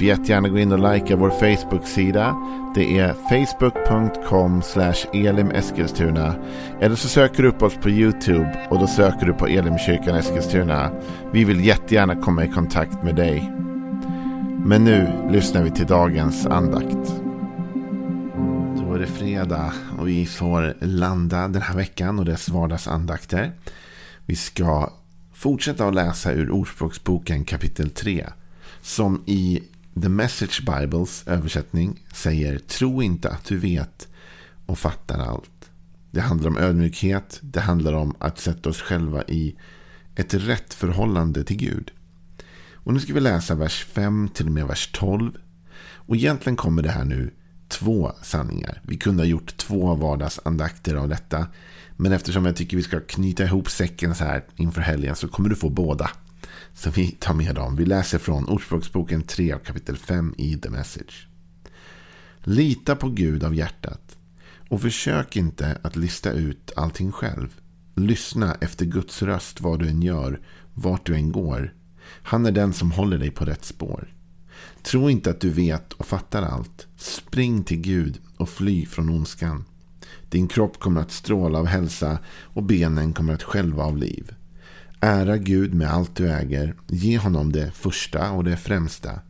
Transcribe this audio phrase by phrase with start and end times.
[0.00, 2.36] Får jättegärna gå in och likea vår Facebook-sida.
[2.74, 4.62] Det är facebook.com
[5.12, 6.34] elimeskilstuna.
[6.80, 10.90] Eller så söker du upp oss på YouTube och då söker du på Elimkyrkan Eskilstuna.
[11.32, 13.52] Vi vill jättegärna komma i kontakt med dig.
[14.64, 17.14] Men nu lyssnar vi till dagens andakt.
[18.76, 23.52] Då är det fredag och vi får landa den här veckan och dess vardagsandakter.
[24.26, 24.92] Vi ska
[25.34, 28.26] fortsätta att läsa ur Ordspråksboken kapitel 3.
[28.82, 29.62] Som i
[29.94, 34.08] The Message Bibles översättning säger Tro inte att du vet
[34.66, 35.70] och fattar allt.
[36.10, 37.38] Det handlar om ödmjukhet.
[37.42, 39.56] Det handlar om att sätta oss själva i
[40.14, 41.90] ett rätt förhållande till Gud.
[42.74, 45.32] Och nu ska vi läsa vers 5 till och med vers 12.
[45.92, 47.30] Och egentligen kommer det här nu
[47.68, 48.80] två sanningar.
[48.84, 51.46] Vi kunde ha gjort två vardagsandakter av detta.
[51.96, 55.48] Men eftersom jag tycker vi ska knyta ihop säcken så här inför helgen så kommer
[55.48, 56.10] du få båda.
[56.74, 57.76] Så vi tar med dem.
[57.76, 61.28] Vi läser från Ordspråksboken 3 och kapitel 5 i The Message.
[62.44, 64.16] Lita på Gud av hjärtat.
[64.68, 67.60] Och försök inte att lista ut allting själv.
[67.94, 70.40] Lyssna efter Guds röst vad du än gör,
[70.74, 71.74] vart du än går.
[72.22, 74.14] Han är den som håller dig på rätt spår.
[74.82, 76.86] Tro inte att du vet och fattar allt.
[76.96, 79.64] Spring till Gud och fly från ondskan.
[80.28, 84.34] Din kropp kommer att stråla av hälsa och benen kommer att skälva av liv.
[85.02, 86.74] Ära Gud med allt du äger.
[86.86, 89.20] Ge honom det första och det främsta.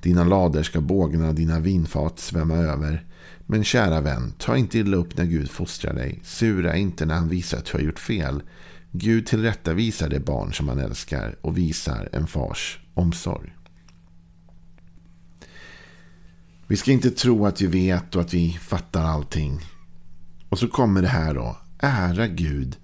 [0.00, 3.06] Dina lader ska bågna, dina vinfat svämma över.
[3.46, 6.20] Men kära vän, ta inte illa upp när Gud fostrar dig.
[6.22, 8.42] Sura inte när han visar att du har gjort fel.
[8.90, 13.52] Gud tillrättavisar det barn som han älskar och visar en fars omsorg.
[16.66, 19.60] Vi ska inte tro att vi vet och att vi fattar allting.
[20.48, 21.56] Och så kommer det här då.
[21.78, 22.76] Ära Gud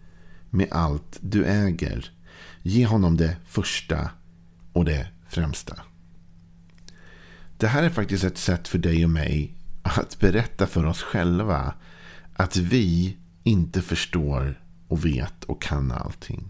[0.50, 2.19] med allt du äger.
[2.62, 4.10] Ge honom det första
[4.72, 5.76] och det främsta.
[7.56, 11.74] Det här är faktiskt ett sätt för dig och mig att berätta för oss själva
[12.32, 16.48] att vi inte förstår och vet och kan allting.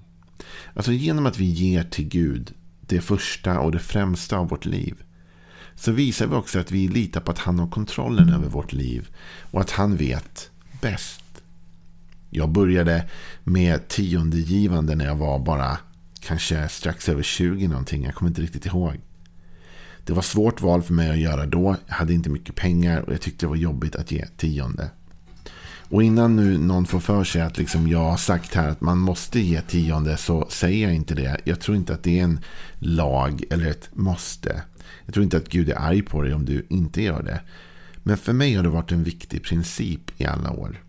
[0.75, 5.03] Alltså genom att vi ger till Gud det första och det främsta av vårt liv
[5.75, 9.09] så visar vi också att vi litar på att han har kontrollen över vårt liv
[9.51, 10.51] och att han vet
[10.81, 11.25] bäst.
[12.31, 13.09] Jag började
[13.45, 15.79] med tiondegivande när jag var bara
[16.21, 18.05] kanske strax över 20 någonting.
[18.05, 19.01] Jag kommer inte riktigt ihåg.
[20.05, 21.77] Det var svårt val för mig att göra då.
[21.87, 24.91] Jag hade inte mycket pengar och jag tyckte det var jobbigt att ge tionde.
[25.91, 28.99] Och innan nu någon får för sig att liksom jag har sagt här att man
[28.99, 31.41] måste ge tionde så säger jag inte det.
[31.45, 32.41] Jag tror inte att det är en
[32.79, 34.63] lag eller ett måste.
[35.05, 37.41] Jag tror inte att Gud är arg på dig om du inte gör det.
[38.03, 40.83] Men för mig har det varit en viktig princip i alla år.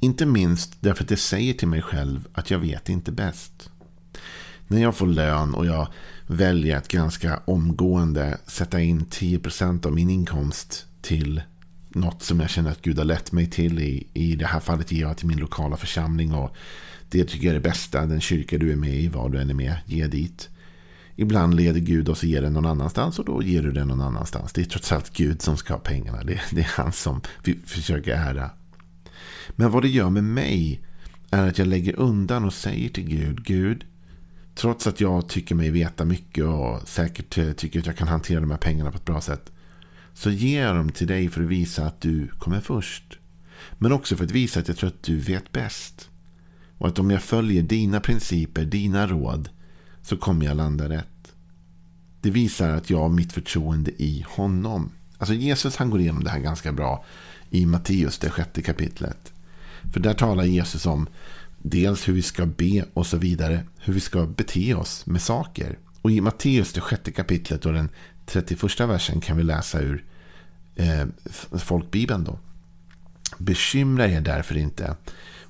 [0.00, 3.70] Inte minst därför att det säger till mig själv att jag vet inte bäst.
[4.68, 5.88] När jag får lön och jag
[6.26, 11.42] väljer att ganska omgående sätta in 10% av min inkomst till
[11.88, 13.80] något som jag känner att Gud har lett mig till.
[13.80, 16.34] I, I det här fallet ger jag till min lokala församling.
[16.34, 16.56] och
[17.08, 18.06] Det tycker jag är det bästa.
[18.06, 20.48] Den kyrka du är med i, var du än är med, ge dit.
[21.16, 24.00] Ibland leder Gud oss och ger den någon annanstans och då ger du den någon
[24.00, 24.52] annanstans.
[24.52, 26.24] Det är trots allt Gud som ska ha pengarna.
[26.24, 28.50] Det, det är han som vi försöker ära.
[29.50, 30.80] Men vad det gör med mig
[31.30, 33.84] är att jag lägger undan och säger till Gud, Gud,
[34.58, 38.40] trots att jag tycker mig veta mycket och säkert eh, tycker att jag kan hantera
[38.40, 39.52] de här pengarna på ett bra sätt,
[40.14, 43.18] så ger jag dem till dig för att visa att du kommer först.
[43.78, 46.10] Men också för att visa att jag tror att du vet bäst.
[46.78, 49.48] Och att om jag följer dina principer, dina råd,
[50.02, 51.32] så kommer jag landa rätt.
[52.20, 54.90] Det visar att jag har mitt förtroende i honom.
[55.18, 57.04] Alltså Jesus han går igenom det här ganska bra
[57.50, 59.32] i Matteus, det sjätte kapitlet.
[59.92, 61.06] För där talar Jesus om
[61.62, 63.64] dels hur vi ska be och så vidare.
[63.78, 65.78] Hur vi ska bete oss med saker.
[66.02, 67.88] Och i Matteus, det sjätte kapitlet och den
[68.26, 70.04] 31 versen kan vi läsa ur
[70.76, 71.06] eh,
[71.58, 72.24] folkbibeln.
[72.24, 72.38] Då.
[73.38, 74.96] Bekymra er därför inte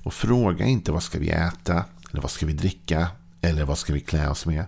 [0.03, 3.07] och fråga inte vad ska vi äta eller vad ska vi dricka
[3.41, 4.65] eller vad ska vi klä oss med.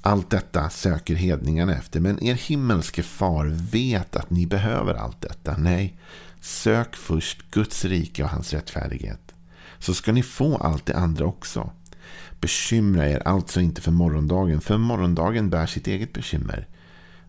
[0.00, 2.00] Allt detta söker hedningarna efter.
[2.00, 5.56] Men er himmelske far vet att ni behöver allt detta.
[5.56, 5.96] Nej,
[6.40, 9.33] Sök först Guds rike och hans rättfärdighet.
[9.84, 11.70] Så ska ni få allt det andra också.
[12.40, 16.68] Bekymra er alltså inte för morgondagen, för morgondagen bär sitt eget bekymmer.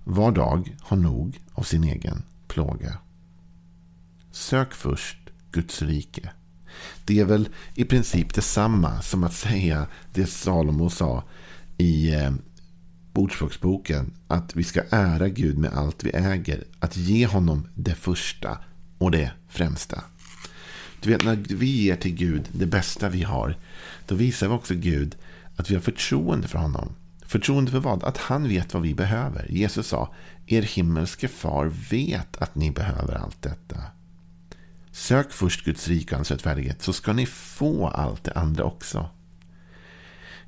[0.04, 2.98] Var dag har nog av sin egen plåga.
[4.32, 5.18] Sök först
[5.52, 6.30] Guds rike.
[7.06, 11.24] Det är väl i princip detsamma som att säga det Salomo sa
[11.78, 12.32] i eh,
[13.14, 14.14] Ordspråksboken.
[14.28, 16.64] Att vi ska ära Gud med allt vi äger.
[16.80, 18.58] Att ge honom det första
[18.98, 20.04] och det främsta.
[21.06, 23.58] Du vet, när vi ger till Gud det bästa vi har.
[24.06, 25.16] Då visar vi också Gud
[25.56, 26.96] att vi har förtroende för honom.
[27.26, 28.04] Förtroende för vad?
[28.04, 29.48] Att han vet vad vi behöver.
[29.50, 30.14] Jesus sa,
[30.46, 33.78] er himmelske far vet att ni behöver allt detta.
[34.92, 39.10] Sök först Guds rike och hans rättfärdighet så ska ni få allt det andra också.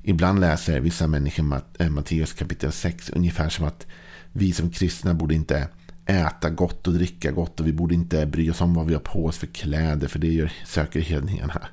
[0.02, 3.86] Ibland läser vissa människor eh, Matteus kapitel 6 ungefär som att
[4.32, 5.68] vi som kristna borde inte
[6.08, 9.00] äta gott och dricka gott och vi borde inte bry oss om vad vi har
[9.00, 11.68] på oss för kläder för det gör, söker hedningarna.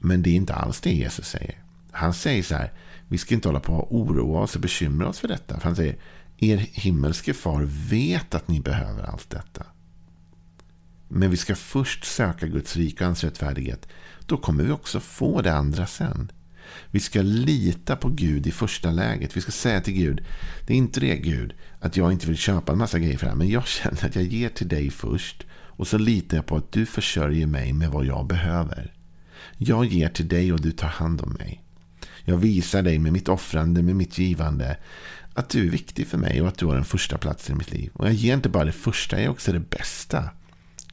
[0.00, 1.62] Men det är inte alls det Jesus säger.
[1.90, 2.72] Han säger så här,
[3.08, 5.54] vi ska inte hålla på att oroa oss och bekymra oss för detta.
[5.54, 5.96] För han säger,
[6.36, 9.66] er himmelske far vet att ni behöver allt detta.
[11.08, 13.88] Men vi ska först söka Guds rika och hans rättfärdighet.
[14.26, 16.32] Då kommer vi också få det andra sen.
[16.90, 19.36] Vi ska lita på Gud i första läget.
[19.36, 20.24] Vi ska säga till Gud,
[20.66, 23.30] det är inte det Gud, att jag inte vill köpa en massa grejer för det
[23.30, 23.38] här.
[23.38, 25.46] Men jag känner att jag ger till dig först.
[25.50, 28.92] Och så litar jag på att du försörjer mig med vad jag behöver.
[29.56, 31.62] Jag ger till dig och du tar hand om mig.
[32.24, 34.76] Jag visar dig med mitt offrande, med mitt givande,
[35.34, 37.72] att du är viktig för mig och att du har den första platsen i mitt
[37.72, 37.90] liv.
[37.92, 40.30] Och jag ger inte bara det första, jag ger också det bästa.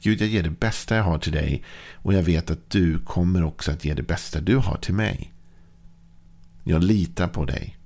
[0.02, 1.64] Gud, jag ger det bästa jag har till dig
[1.94, 5.34] och jag vet att du kommer också att ge det bästa du har till mig.
[6.68, 7.78] Jag litar på dig.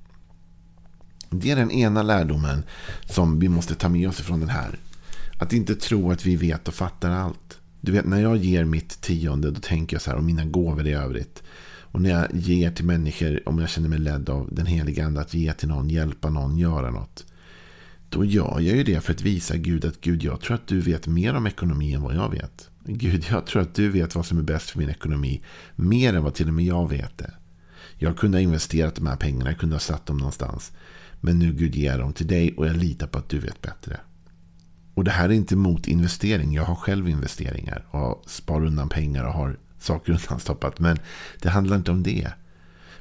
[1.30, 2.64] Det är den ena lärdomen
[3.06, 4.80] som vi måste ta med oss från den här.
[5.40, 7.60] Att inte tro att vi vet och fattar allt.
[7.82, 10.88] Du vet, när jag ger mitt tionde, då tänker jag så här om mina gåvor
[10.88, 11.44] i övrigt.
[11.92, 15.22] Och när jag ger till människor, om jag känner mig ledd av den heliga ande
[15.22, 17.26] att ge till någon, hjälpa någon, göra något.
[18.10, 20.80] Då gör jag ju det för att visa Gud att Gud, jag tror att du
[20.80, 22.70] vet mer om ekonomi än vad jag vet.
[22.86, 25.42] Gud, jag tror att du vet vad som är bäst för min ekonomi.
[25.76, 27.34] Mer än vad till och med jag vet det.
[28.02, 30.72] Jag kunde ha investerat de här pengarna, jag kunde ha satt dem någonstans.
[31.22, 34.00] Men nu Gud ger dem till dig och jag litar på att du vet bättre.
[34.94, 36.54] Och det här är inte mot investering.
[36.54, 40.80] Jag har själv investeringar och sparar undan pengar och har saker undanstoppat.
[40.80, 40.98] Men
[41.42, 42.32] det handlar inte om det.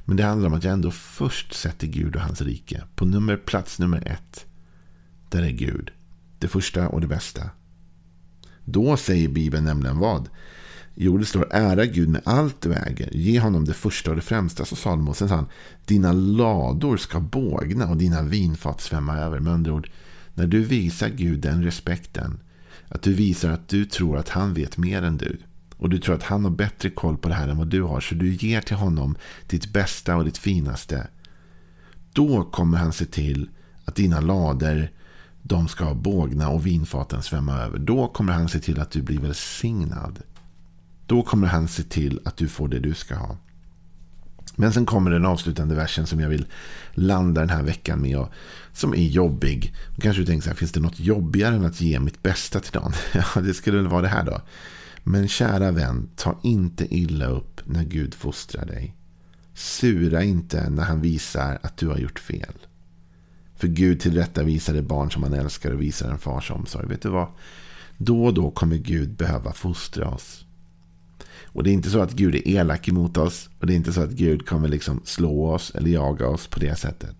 [0.05, 2.83] Men det handlar om att jag ändå först sätter Gud och hans rike.
[2.95, 4.45] På nummer, plats nummer ett.
[5.29, 5.91] Där är Gud.
[6.39, 7.49] Det första och det bästa.
[8.65, 10.29] Då säger Bibeln nämligen vad?
[11.01, 13.09] Jo, det står ära Gud med allt du äger.
[13.11, 14.65] Ge honom det första och det främsta.
[14.65, 15.47] Så Salomo, sen sa han,
[15.85, 19.39] dina lador ska bågna och dina vinfat svämma över.
[19.39, 19.89] Med andra ord,
[20.33, 22.39] när du visar Gud den respekten,
[22.87, 25.37] att du visar att du tror att han vet mer än du.
[25.77, 28.01] Och du tror att han har bättre koll på det här än vad du har.
[28.01, 29.15] Så du ger till honom
[29.47, 31.07] ditt bästa och ditt finaste.
[32.13, 33.49] Då kommer han se till
[33.85, 34.91] att dina lader
[35.41, 37.77] de ska bågna och vinfaten svämma över.
[37.77, 40.19] Då kommer han se till att du blir välsignad.
[41.09, 43.37] Då kommer han se till att du får det du ska ha.
[44.55, 46.45] Men sen kommer den avslutande versen som jag vill
[46.91, 48.17] landa den här veckan med.
[48.17, 48.29] Och
[48.73, 49.73] som är jobbig.
[49.95, 52.59] Då kanske du tänker så här, finns det något jobbigare än att ge mitt bästa
[52.59, 52.93] till någon?
[53.13, 54.41] Ja, det skulle väl vara det här då.
[55.03, 58.95] Men kära vän, ta inte illa upp när Gud fostrar dig.
[59.53, 62.53] Sura inte när han visar att du har gjort fel.
[63.55, 66.87] För Gud tillrättavisar det barn som han älskar och visar en fars omsorg.
[66.87, 67.27] Vet du vad?
[67.97, 70.45] Då och då kommer Gud behöva fostra oss.
[71.53, 73.49] Och det är inte så att Gud är elak emot oss.
[73.59, 76.59] Och det är inte så att Gud kommer liksom slå oss eller jaga oss på
[76.59, 77.15] det sättet.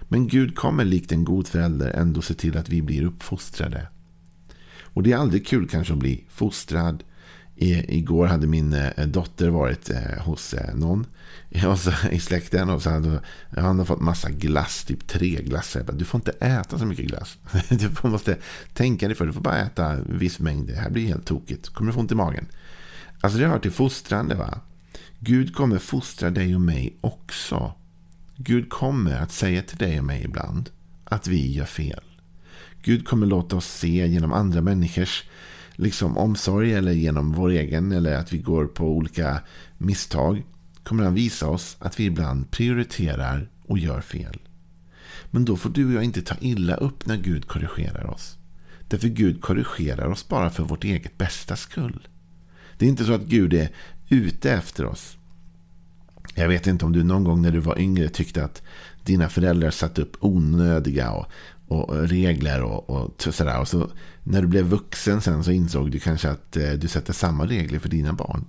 [0.00, 3.88] Men Gud kommer likt en god förälder ändå se till att vi blir uppfostrade.
[4.82, 7.04] Och det är aldrig kul kanske att bli fostrad.
[7.56, 11.06] I, igår hade min eh, dotter varit eh, hos eh, någon
[11.78, 12.70] så, i släkten.
[12.70, 13.20] Och så hade,
[13.56, 15.84] han har fått massa glass, typ tre glassar.
[15.92, 17.38] du får inte äta så mycket glass.
[17.68, 18.36] Du måste
[18.74, 19.26] tänka dig för.
[19.26, 20.66] Du får bara äta en viss mängd.
[20.66, 21.68] Det här blir helt tokigt.
[21.68, 22.46] kommer du få ont i magen.
[23.22, 24.60] Alltså det hör till fostrande va.
[25.18, 27.72] Gud kommer fostra dig och mig också.
[28.36, 30.70] Gud kommer att säga till dig och mig ibland
[31.04, 32.02] att vi gör fel.
[32.82, 35.24] Gud kommer låta oss se genom andra människors
[35.76, 39.40] liksom, omsorg eller genom vår egen eller att vi går på olika
[39.78, 40.44] misstag.
[40.82, 44.38] Kommer han visa oss att vi ibland prioriterar och gör fel.
[45.30, 48.36] Men då får du och jag inte ta illa upp när Gud korrigerar oss.
[48.88, 52.08] Därför Gud korrigerar oss bara för vårt eget bästa skull.
[52.82, 53.68] Det är inte så att Gud är
[54.08, 55.16] ute efter oss.
[56.34, 58.62] Jag vet inte om du någon gång när du var yngre tyckte att
[59.04, 61.26] dina föräldrar satte upp onödiga och,
[61.68, 63.60] och regler och, och sådär.
[63.60, 63.90] Och så
[64.22, 67.78] när du blev vuxen sen så insåg du kanske att eh, du sätter samma regler
[67.78, 68.44] för dina barn.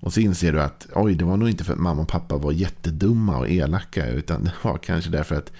[0.00, 2.36] Och så inser du att oj, det var nog inte för att mamma och pappa
[2.36, 4.06] var jättedumma och elaka.
[4.06, 5.52] Utan det var kanske därför att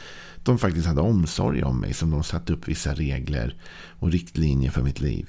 [0.45, 1.95] de faktiskt hade omsorg om mig.
[1.95, 3.57] Som de satte upp vissa regler
[3.99, 5.29] och riktlinjer för mitt liv.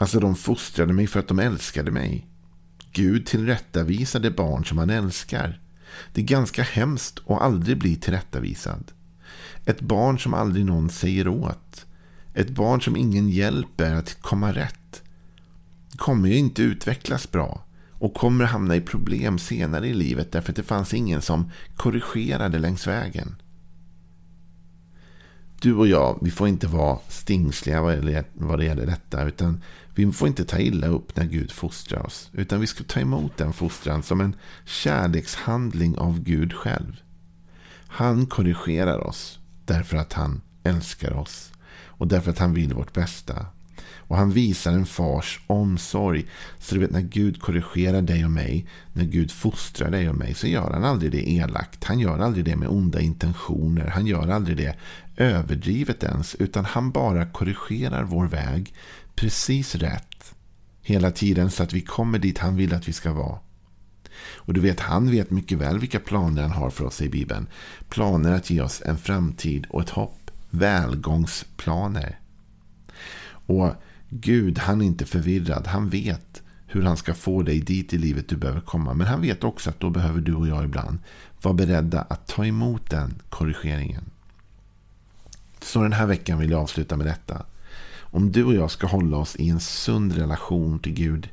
[0.00, 2.26] Alltså de fostrade mig för att de älskade mig.
[2.92, 5.60] Gud tillrättavisar det barn som han älskar.
[6.12, 8.92] Det är ganska hemskt att aldrig bli tillrättavisad.
[9.64, 11.86] Ett barn som aldrig någon säger åt.
[12.34, 15.02] Ett barn som ingen hjälper att komma rätt.
[15.96, 17.64] Kommer ju inte utvecklas bra.
[17.92, 22.58] Och kommer hamna i problem senare i livet därför att det fanns ingen som korrigerade
[22.58, 23.36] längs vägen.
[25.62, 27.82] Du och jag, vi får inte vara stingsliga
[28.32, 29.24] vad det gäller detta.
[29.24, 29.62] Utan
[29.94, 32.30] vi får inte ta illa upp när Gud fostrar oss.
[32.32, 37.00] Utan vi ska ta emot den fostran som en kärlekshandling av Gud själv.
[37.86, 41.52] Han korrigerar oss därför att han älskar oss.
[41.86, 43.46] Och därför att han vill vårt bästa.
[43.96, 46.26] Och han visar en fars omsorg.
[46.58, 48.66] Så du vet när Gud korrigerar dig och mig.
[48.92, 50.34] När Gud fostrar dig och mig.
[50.34, 51.84] Så gör han aldrig det elakt.
[51.84, 53.86] Han gör aldrig det med onda intentioner.
[53.86, 54.76] Han gör aldrig det
[55.20, 56.34] överdrivet ens.
[56.34, 58.74] Utan han bara korrigerar vår väg.
[59.14, 60.34] Precis rätt.
[60.82, 63.38] Hela tiden så att vi kommer dit han vill att vi ska vara.
[64.34, 67.46] Och du vet, han vet mycket väl vilka planer han har för oss i Bibeln.
[67.88, 70.30] Planer att ge oss en framtid och ett hopp.
[70.50, 72.18] Välgångsplaner.
[73.46, 73.72] Och
[74.08, 75.66] Gud, han är inte förvirrad.
[75.66, 78.94] Han vet hur han ska få dig dit i livet du behöver komma.
[78.94, 80.98] Men han vet också att då behöver du och jag ibland
[81.42, 84.10] vara beredda att ta emot den korrigeringen.
[85.64, 87.46] Så den här veckan vill jag avsluta med detta.
[87.98, 91.28] Om du och jag ska hålla oss i en sund relation till Gud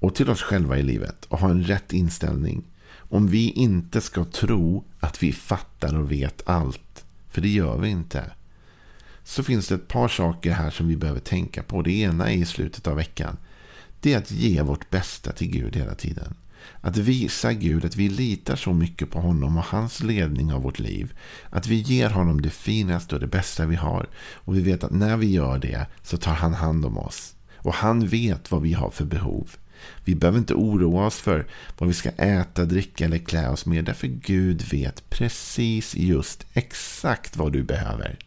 [0.00, 2.64] och till oss själva i livet och ha en rätt inställning.
[2.90, 7.88] Om vi inte ska tro att vi fattar och vet allt, för det gör vi
[7.88, 8.24] inte.
[9.24, 11.82] Så finns det ett par saker här som vi behöver tänka på.
[11.82, 13.36] Det ena är i slutet av veckan.
[14.00, 16.34] Det är att ge vårt bästa till Gud hela tiden.
[16.80, 20.78] Att visa Gud att vi litar så mycket på honom och hans ledning av vårt
[20.78, 21.12] liv.
[21.50, 24.06] Att vi ger honom det finaste och det bästa vi har.
[24.34, 27.34] Och vi vet att när vi gör det så tar han hand om oss.
[27.56, 29.50] Och han vet vad vi har för behov.
[30.04, 31.46] Vi behöver inte oroa oss för
[31.78, 33.84] vad vi ska äta, dricka eller klä oss med.
[33.84, 38.18] Därför Gud vet precis just exakt vad du behöver.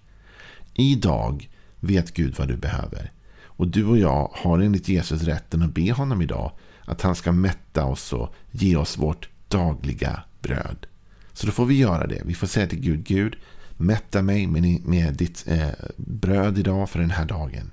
[0.74, 3.12] Idag vet Gud vad du behöver.
[3.44, 6.52] Och du och jag har enligt Jesus rätten att be honom idag
[6.86, 10.88] att han ska mätta oss och ge oss vårt dagliga bröd.
[11.34, 12.22] Så då får vi göra det.
[12.26, 13.36] Vi får säga till Gud, Gud,
[13.78, 17.72] mätta mig med, ditt eh, bröd idag för den här dagen.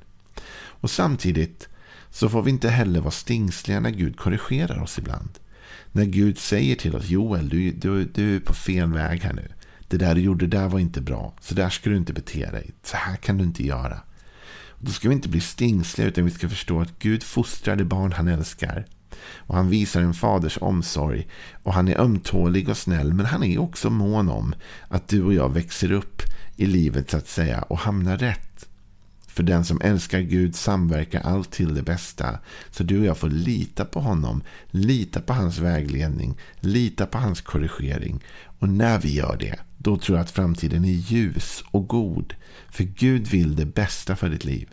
[0.81, 1.69] Och samtidigt
[2.11, 5.31] så får vi inte heller vara stingsliga när Gud korrigerar oss ibland.
[5.93, 9.49] När Gud säger till oss, Joel, du, du, du är på fel väg här nu.
[9.89, 11.35] Det där du gjorde där var inte bra.
[11.41, 12.71] Så där ska du inte bete dig.
[12.83, 14.01] Så här kan du inte göra.
[14.79, 18.13] Då ska vi inte bli stingsliga utan vi ska förstå att Gud fostrar det barn
[18.13, 18.87] han älskar.
[19.37, 21.29] Och han visar en faders omsorg.
[21.63, 23.15] Och han är ömtålig och snäll.
[23.15, 24.55] Men han är också mån om
[24.89, 26.23] att du och jag växer upp
[26.57, 27.63] i livet så att säga.
[27.63, 28.69] Och hamnar rätt.
[29.27, 32.39] För den som älskar Gud samverkar allt till det bästa.
[32.71, 34.43] Så du och jag får lita på honom.
[34.71, 36.39] Lita på hans vägledning.
[36.61, 38.25] Lita på hans korrigering.
[38.59, 39.59] Och när vi gör det.
[39.79, 42.35] Då tror jag att framtiden är ljus och god.
[42.71, 44.69] För Gud vill det bästa för ditt liv.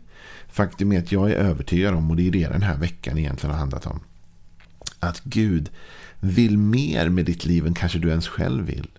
[0.47, 3.51] Faktum är att jag är övertygad om, och det är det den här veckan egentligen
[3.51, 3.99] har handlat om.
[4.99, 5.69] Att Gud
[6.19, 8.89] vill mer med ditt liv än kanske du ens själv vill.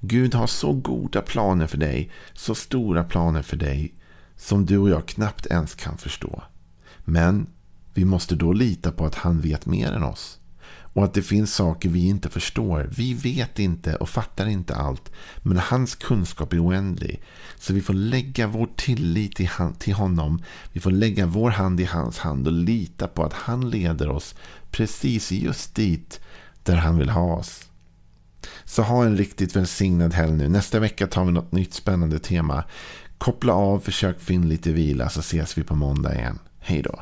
[0.00, 3.94] Gud har så goda planer för dig, så stora planer för dig
[4.36, 6.42] som du och jag knappt ens kan förstå.
[7.04, 7.46] Men
[7.94, 10.39] vi måste då lita på att han vet mer än oss.
[10.92, 12.90] Och att det finns saker vi inte förstår.
[12.96, 15.12] Vi vet inte och fattar inte allt.
[15.38, 17.22] Men hans kunskap är oändlig.
[17.58, 19.40] Så vi får lägga vår tillit
[19.78, 20.42] till honom.
[20.72, 24.34] Vi får lägga vår hand i hans hand och lita på att han leder oss
[24.70, 26.20] precis just dit
[26.62, 27.70] där han vill ha oss.
[28.64, 30.48] Så ha en riktigt välsignad helg nu.
[30.48, 32.64] Nästa vecka tar vi något nytt spännande tema.
[33.18, 36.38] Koppla av, försök finna lite vila så ses vi på måndag igen.
[36.58, 37.00] Hej då.